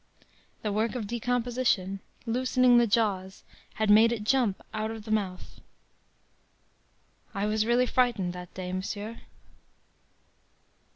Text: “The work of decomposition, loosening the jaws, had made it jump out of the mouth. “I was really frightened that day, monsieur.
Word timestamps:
“The 0.63 0.71
work 0.73 0.95
of 0.95 1.05
decomposition, 1.05 1.99
loosening 2.25 2.79
the 2.79 2.87
jaws, 2.87 3.43
had 3.75 3.91
made 3.91 4.11
it 4.11 4.23
jump 4.23 4.59
out 4.73 4.89
of 4.89 5.03
the 5.05 5.11
mouth. 5.11 5.61
“I 7.35 7.45
was 7.45 7.67
really 7.67 7.85
frightened 7.85 8.33
that 8.33 8.51
day, 8.55 8.73
monsieur. 8.73 9.19